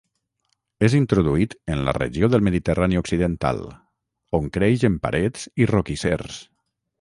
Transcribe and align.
És 0.85 0.93
introduït 0.99 1.51
en 1.73 1.83
la 1.89 1.93
regió 1.97 2.29
del 2.35 2.45
Mediterrani 2.47 2.99
Occidental, 3.03 3.61
on 4.39 4.49
creix 4.57 4.87
en 4.91 4.97
parets 5.05 5.47
i 5.65 5.69
roquissers. 5.75 6.43